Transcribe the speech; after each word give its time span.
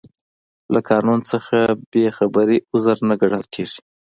له 0.73 0.79
قانون 0.89 1.19
څخه 1.31 1.57
بې 1.91 2.05
خبري 2.17 2.57
عذر 2.73 2.97
نه 3.09 3.15
ګڼل 3.21 3.43
کیږي. 3.53 3.79